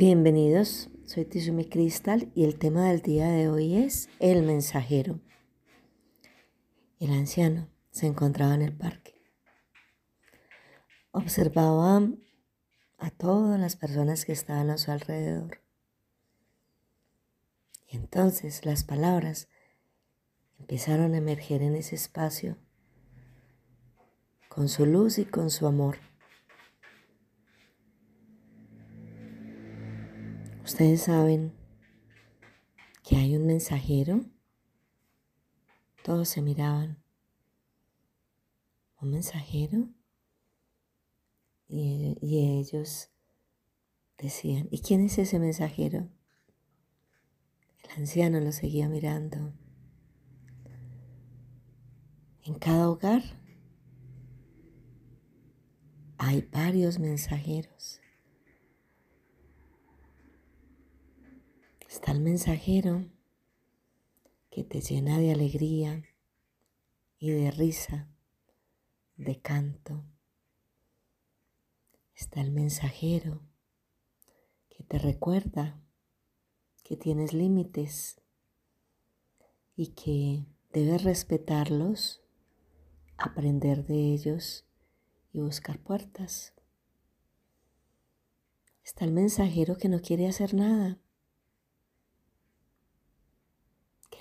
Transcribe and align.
Bienvenidos, 0.00 0.88
soy 1.04 1.26
Tizumi 1.26 1.66
Cristal 1.66 2.32
y 2.34 2.44
el 2.44 2.58
tema 2.58 2.88
del 2.88 3.02
día 3.02 3.28
de 3.28 3.50
hoy 3.50 3.76
es 3.76 4.08
el 4.18 4.42
mensajero. 4.42 5.20
El 6.98 7.12
anciano 7.12 7.68
se 7.90 8.06
encontraba 8.06 8.54
en 8.54 8.62
el 8.62 8.74
parque. 8.74 9.20
Observaba 11.10 12.00
a 12.96 13.10
todas 13.10 13.60
las 13.60 13.76
personas 13.76 14.24
que 14.24 14.32
estaban 14.32 14.70
a 14.70 14.78
su 14.78 14.90
alrededor. 14.90 15.60
Y 17.86 17.98
entonces 17.98 18.64
las 18.64 18.84
palabras 18.84 19.48
empezaron 20.58 21.12
a 21.12 21.18
emerger 21.18 21.60
en 21.60 21.74
ese 21.74 21.96
espacio 21.96 22.56
con 24.48 24.70
su 24.70 24.86
luz 24.86 25.18
y 25.18 25.26
con 25.26 25.50
su 25.50 25.66
amor. 25.66 25.98
Ustedes 30.70 31.02
saben 31.02 31.52
que 33.02 33.16
hay 33.16 33.36
un 33.36 33.44
mensajero. 33.44 34.24
Todos 36.04 36.28
se 36.28 36.42
miraban. 36.42 37.02
¿Un 39.00 39.10
mensajero? 39.10 39.88
Y, 41.66 42.16
y, 42.20 42.60
ellos 42.60 43.10
decían, 44.16 44.68
¿y 44.70 44.80
quién 44.80 45.04
es 45.04 45.18
ese 45.18 45.40
mensajero? 45.40 46.08
El 47.82 47.90
anciano 48.02 48.38
lo 48.38 48.52
seguía 48.52 48.88
mirando. 48.88 49.52
En 52.44 52.54
cada 52.54 52.88
hogar 52.88 53.24
hay 56.16 56.48
varios 56.52 57.00
mensajeros. 57.00 58.00
Está 62.00 62.12
el 62.12 62.20
mensajero 62.20 63.04
que 64.48 64.64
te 64.64 64.80
llena 64.80 65.18
de 65.18 65.32
alegría 65.32 66.02
y 67.18 67.28
de 67.28 67.50
risa, 67.50 68.08
de 69.16 69.38
canto. 69.38 70.02
Está 72.14 72.40
el 72.40 72.52
mensajero 72.52 73.42
que 74.70 74.82
te 74.82 74.98
recuerda 74.98 75.78
que 76.84 76.96
tienes 76.96 77.34
límites 77.34 78.22
y 79.76 79.88
que 79.88 80.46
debes 80.72 81.04
respetarlos, 81.04 82.22
aprender 83.18 83.84
de 83.84 84.14
ellos 84.14 84.64
y 85.34 85.40
buscar 85.40 85.78
puertas. 85.78 86.54
Está 88.82 89.04
el 89.04 89.12
mensajero 89.12 89.76
que 89.76 89.90
no 89.90 90.00
quiere 90.00 90.28
hacer 90.28 90.54
nada 90.54 90.98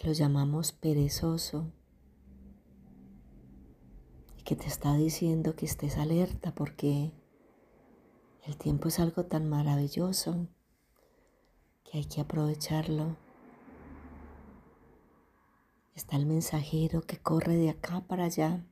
lo 0.03 0.13
llamamos 0.13 0.71
perezoso 0.71 1.71
y 4.37 4.43
que 4.43 4.55
te 4.55 4.67
está 4.67 4.95
diciendo 4.95 5.55
que 5.55 5.65
estés 5.65 5.97
alerta 5.97 6.53
porque 6.55 7.11
el 8.45 8.57
tiempo 8.57 8.87
es 8.87 8.99
algo 8.99 9.25
tan 9.25 9.49
maravilloso 9.49 10.47
que 11.83 11.97
hay 11.97 12.05
que 12.05 12.21
aprovecharlo. 12.21 13.17
Está 15.95 16.15
el 16.15 16.25
mensajero 16.25 17.01
que 17.01 17.17
corre 17.17 17.55
de 17.55 17.69
acá 17.69 18.01
para 18.07 18.25
allá 18.25 18.65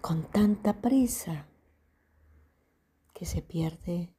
con 0.00 0.22
tanta 0.24 0.80
prisa 0.80 1.46
que 3.12 3.26
se 3.26 3.42
pierde 3.42 4.14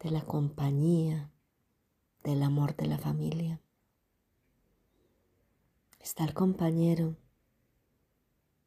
de 0.00 0.10
la 0.10 0.22
compañía, 0.22 1.32
del 2.22 2.42
amor 2.42 2.76
de 2.76 2.86
la 2.86 2.98
familia. 2.98 3.60
Está 6.08 6.24
el 6.24 6.32
compañero 6.32 7.18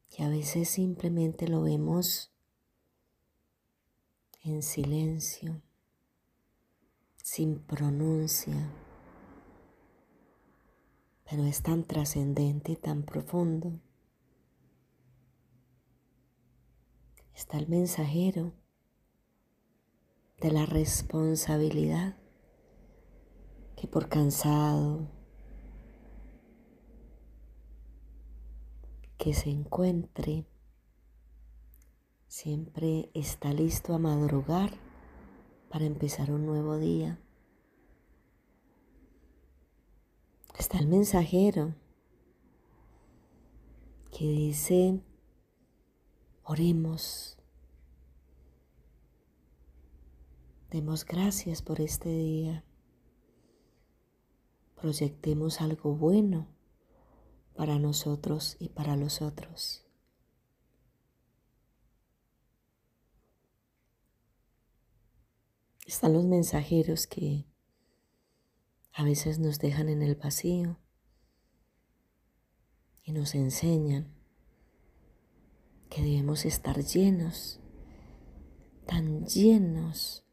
que 0.08 0.22
a 0.22 0.28
veces 0.28 0.68
simplemente 0.68 1.48
lo 1.48 1.62
vemos 1.62 2.32
en 4.44 4.62
silencio, 4.62 5.60
sin 7.16 7.58
pronuncia, 7.58 8.70
pero 11.28 11.42
es 11.42 11.62
tan 11.62 11.82
trascendente 11.82 12.70
y 12.72 12.76
tan 12.76 13.02
profundo. 13.02 13.72
Está 17.34 17.58
el 17.58 17.66
mensajero 17.66 18.52
de 20.40 20.52
la 20.52 20.64
responsabilidad 20.64 22.16
que 23.74 23.88
por 23.88 24.08
cansado, 24.08 25.21
que 29.22 29.34
se 29.34 29.50
encuentre 29.50 30.48
siempre 32.26 33.08
está 33.14 33.52
listo 33.52 33.94
a 33.94 33.98
madrugar 34.00 34.72
para 35.70 35.84
empezar 35.84 36.32
un 36.32 36.44
nuevo 36.44 36.76
día. 36.76 37.20
Está 40.58 40.78
el 40.78 40.88
mensajero 40.88 41.76
que 44.10 44.26
dice, 44.26 45.00
oremos, 46.42 47.38
demos 50.68 51.04
gracias 51.04 51.62
por 51.62 51.80
este 51.80 52.08
día, 52.08 52.64
proyectemos 54.74 55.60
algo 55.60 55.94
bueno 55.94 56.48
para 57.54 57.78
nosotros 57.78 58.56
y 58.58 58.70
para 58.70 58.96
los 58.96 59.22
otros. 59.22 59.84
Están 65.86 66.14
los 66.14 66.24
mensajeros 66.24 67.06
que 67.06 67.46
a 68.92 69.04
veces 69.04 69.38
nos 69.38 69.58
dejan 69.58 69.88
en 69.88 70.02
el 70.02 70.14
vacío 70.14 70.78
y 73.04 73.12
nos 73.12 73.34
enseñan 73.34 74.14
que 75.90 76.02
debemos 76.02 76.46
estar 76.46 76.82
llenos, 76.82 77.60
tan 78.86 79.26
llenos, 79.26 80.24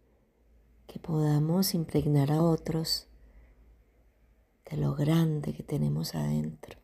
que 0.87 0.99
podamos 0.99 1.73
impregnar 1.73 2.31
a 2.31 2.41
otros 2.41 3.07
de 4.69 4.77
lo 4.77 4.95
grande 4.95 5.53
que 5.53 5.63
tenemos 5.63 6.15
adentro 6.15 6.78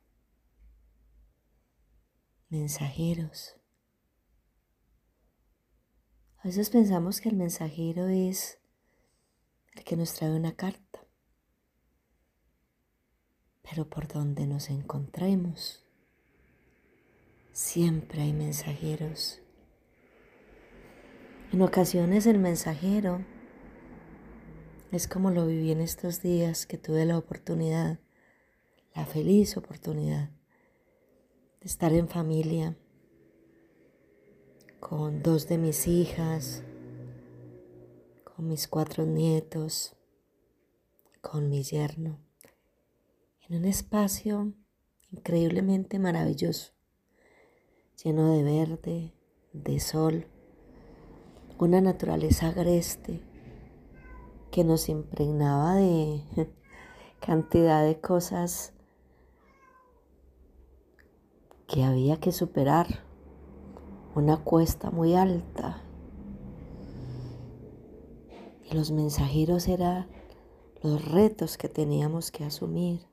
mensajeros. 2.56 3.58
A 6.38 6.48
veces 6.48 6.70
pensamos 6.70 7.20
que 7.20 7.30
el 7.30 7.36
mensajero 7.36 8.08
es 8.08 8.60
el 9.74 9.84
que 9.84 9.98
nos 9.98 10.14
trae 10.14 10.32
una 10.32 10.56
carta, 10.56 11.00
pero 13.62 13.90
por 13.90 14.08
donde 14.08 14.48
nos 14.48 14.70
encontremos, 14.70 15.84
siempre 17.52 18.22
hay 18.22 18.32
mensajeros. 18.32 19.42
En 21.52 21.62
ocasiones 21.62 22.26
el 22.26 22.40
mensajero 22.40 23.26
es 24.94 25.10
como 25.10 25.30
lo 25.30 25.46
viví 25.46 25.72
en 25.72 25.82
estos 25.82 26.22
días 26.22 26.66
que 26.66 26.78
tuve 26.78 27.06
la 27.06 27.18
oportunidad, 27.18 28.00
la 28.94 29.06
feliz 29.06 29.58
oportunidad 29.58 30.30
estar 31.66 31.94
en 31.94 32.08
familia 32.08 32.78
con 34.80 35.24
dos 35.24 35.48
de 35.48 35.58
mis 35.58 35.88
hijas, 35.88 36.64
con 38.24 38.48
mis 38.48 38.68
cuatro 38.68 39.04
nietos, 39.04 39.96
con 41.22 41.50
mi 41.50 41.64
yerno, 41.64 42.20
en 43.50 43.58
un 43.58 43.66
espacio 43.66 44.54
increíblemente 45.10 45.98
maravilloso, 45.98 46.74
lleno 48.04 48.32
de 48.32 48.44
verde, 48.44 49.14
de 49.52 49.80
sol, 49.80 50.28
una 51.58 51.82
naturaleza 51.82 52.50
agreste 52.50 53.22
que 54.52 54.64
nos 54.64 54.88
impregnaba 54.88 55.78
de 55.78 56.22
cantidad 57.20 57.84
de 57.84 58.00
cosas 58.00 58.75
que 61.68 61.84
había 61.84 62.20
que 62.20 62.32
superar, 62.32 63.04
una 64.16 64.38
cuesta 64.38 64.92
muy 64.92 65.16
alta. 65.16 65.82
Y 68.64 68.76
los 68.76 68.92
mensajeros 68.92 69.68
eran 69.68 70.08
los 70.82 71.04
retos 71.12 71.58
que 71.58 71.70
teníamos 71.70 72.32
que 72.32 72.44
asumir, 72.44 73.08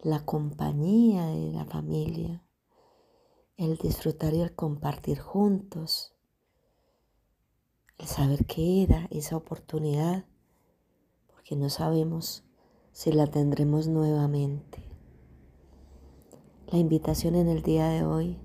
la 0.00 0.24
compañía 0.24 1.26
de 1.26 1.52
la 1.52 1.64
familia, 1.64 2.42
el 3.56 3.76
disfrutar 3.76 4.34
y 4.34 4.40
el 4.40 4.54
compartir 4.54 5.20
juntos, 5.20 6.14
el 7.98 8.06
saber 8.06 8.46
qué 8.46 8.82
era 8.82 9.06
esa 9.10 9.36
oportunidad, 9.36 10.24
porque 11.28 11.54
no 11.54 11.68
sabemos 11.68 12.44
si 12.92 13.12
la 13.12 13.26
tendremos 13.26 13.86
nuevamente. 13.88 14.91
La 16.72 16.78
invitación 16.78 17.34
en 17.34 17.48
el 17.48 17.62
día 17.62 17.86
de 17.90 18.02
hoy, 18.02 18.40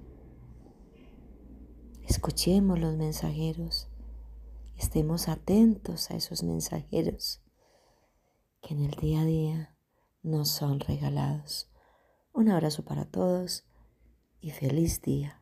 escuchemos 2.03 2.77
los 2.77 2.97
mensajeros, 2.97 3.87
estemos 4.75 5.29
atentos 5.29 6.11
a 6.11 6.15
esos 6.15 6.43
mensajeros 6.43 7.41
que 8.61 8.73
en 8.73 8.83
el 8.83 8.91
día 8.91 9.21
a 9.21 9.23
día 9.23 9.77
nos 10.23 10.49
son 10.49 10.81
regalados. 10.81 11.71
Un 12.33 12.49
abrazo 12.49 12.83
para 12.83 13.05
todos 13.05 13.65
y 14.41 14.51
feliz 14.51 15.01
día. 15.01 15.41